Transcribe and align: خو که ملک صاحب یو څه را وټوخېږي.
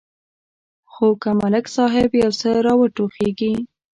خو 0.91 1.07
که 1.21 1.31
ملک 1.41 1.65
صاحب 1.75 2.09
یو 2.23 2.31
څه 2.39 2.49
را 2.65 2.73
وټوخېږي. 2.79 3.53